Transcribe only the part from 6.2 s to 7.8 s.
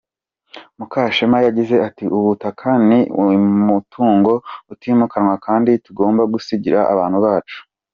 gusigira abana bacu.